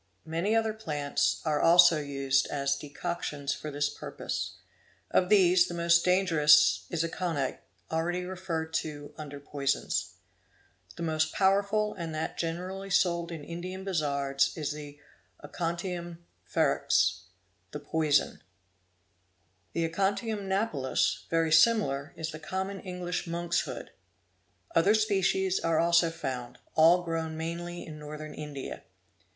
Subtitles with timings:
[0.25, 4.55] Many other plants are also used as decoctions for this purpose.
[5.11, 7.59] Of these the most dangerous is aconite
[7.91, 10.13] already referred to under poisons.
[10.95, 14.97] The most powerful and that generally sold in Indian Bazaars is the
[15.43, 16.17] Aconitum,
[16.51, 17.13] ferox, Bish,
[17.69, 18.41] 'the poison',
[19.71, 19.85] Vashnavi (Tam.) (see p.
[19.85, 20.47] 660 ante).
[20.47, 23.91] The aconitum napellus, very similar, is the common English' monk's hood'.
[24.75, 28.81] Other species are also found; all grown mainly in Northern India.